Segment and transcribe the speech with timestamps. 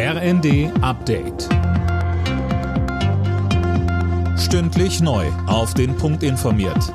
[0.00, 1.48] RND Update.
[4.38, 5.26] Stündlich neu.
[5.48, 6.94] Auf den Punkt informiert.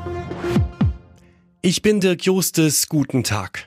[1.62, 2.88] Ich bin Dirk Justes.
[2.88, 3.66] Guten Tag.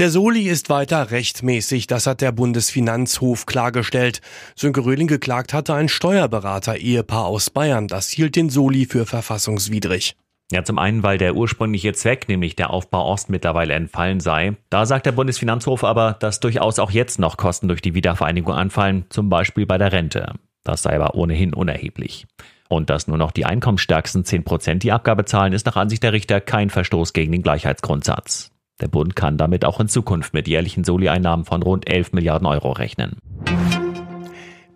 [0.00, 4.20] Der Soli ist weiter rechtmäßig, das hat der Bundesfinanzhof klargestellt.
[4.56, 7.86] Sönke Röhling geklagt hatte ein Steuerberater-Ehepaar aus Bayern.
[7.86, 10.16] Das hielt den Soli für verfassungswidrig.
[10.50, 14.56] Ja, zum einen, weil der ursprüngliche Zweck, nämlich der Aufbau Ost, mittlerweile entfallen sei.
[14.70, 19.04] Da sagt der Bundesfinanzhof aber, dass durchaus auch jetzt noch Kosten durch die Wiedervereinigung anfallen,
[19.10, 20.32] zum Beispiel bei der Rente.
[20.64, 22.26] Das sei aber ohnehin unerheblich.
[22.70, 26.12] Und dass nur noch die einkommensstärksten 10 Prozent die Abgabe zahlen, ist nach Ansicht der
[26.12, 28.50] Richter kein Verstoß gegen den Gleichheitsgrundsatz.
[28.80, 32.72] Der Bund kann damit auch in Zukunft mit jährlichen Soli-Einnahmen von rund 11 Milliarden Euro
[32.72, 33.16] rechnen.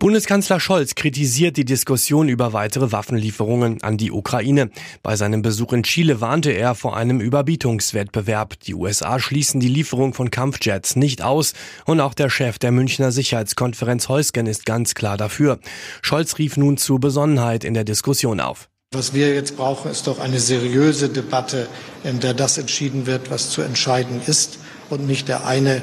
[0.02, 4.69] Bundeskanzler Scholz kritisiert die Diskussion über weitere Waffenlieferungen an die Ukraine.
[5.05, 8.59] Bei seinem Besuch in Chile warnte er vor einem Überbietungswettbewerb.
[8.59, 11.52] Die USA schließen die Lieferung von Kampfjets nicht aus
[11.87, 15.60] und auch der Chef der Münchner Sicherheitskonferenz Heusgen ist ganz klar dafür.
[16.02, 18.69] Scholz rief nun zur Besonnenheit in der Diskussion auf.
[18.91, 21.69] Was wir jetzt brauchen, ist doch eine seriöse Debatte,
[22.02, 24.59] in der das entschieden wird, was zu entscheiden ist
[24.91, 25.76] und nicht der eine,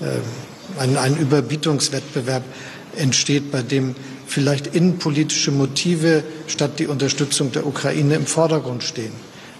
[0.00, 0.20] äh,
[0.78, 2.44] ein, ein Überbietungswettbewerb
[2.96, 3.94] entsteht, bei dem
[4.26, 9.12] vielleicht innenpolitische Motive statt die Unterstützung der Ukraine im Vordergrund stehen.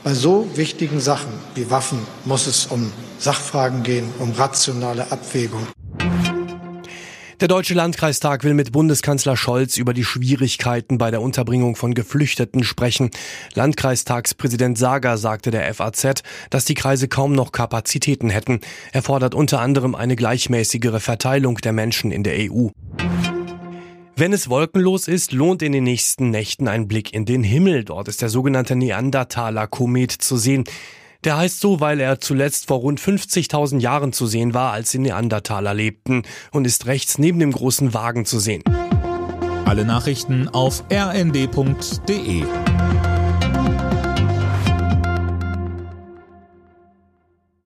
[0.05, 5.67] Bei so wichtigen Sachen wie Waffen muss es um Sachfragen gehen, um rationale Abwägung.
[7.43, 12.63] Der Deutsche Landkreistag will mit Bundeskanzler Scholz über die Schwierigkeiten bei der Unterbringung von Geflüchteten
[12.63, 13.11] sprechen.
[13.55, 18.61] Landkreistagspräsident Sager sagte der FAZ, dass die Kreise kaum noch Kapazitäten hätten.
[18.93, 22.69] Er fordert unter anderem eine gleichmäßigere Verteilung der Menschen in der EU.
[24.15, 27.85] Wenn es wolkenlos ist, lohnt in den nächsten Nächten ein Blick in den Himmel.
[27.85, 30.65] Dort ist der sogenannte Neandertaler-Komet zu sehen.
[31.25, 34.99] Der heißt so, weil er zuletzt vor rund 50.000 Jahren zu sehen war, als die
[34.99, 38.63] Neandertaler lebten und ist rechts neben dem großen Wagen zu sehen.
[39.65, 42.45] Alle Nachrichten auf rnd.de